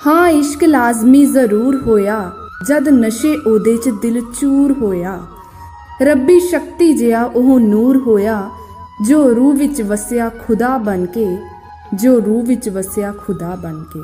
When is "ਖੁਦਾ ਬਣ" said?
10.38-11.04, 13.18-13.82